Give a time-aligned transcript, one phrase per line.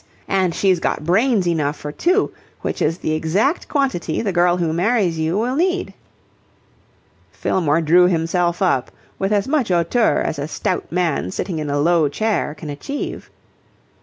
[0.27, 4.73] "And she's got brains enough for two, which is the exact quantity the girl who
[4.73, 5.93] marries you will need."
[7.31, 11.77] Fillmore drew himself up with as much hauteur as a stout man sitting in a
[11.79, 13.29] low chair can achieve.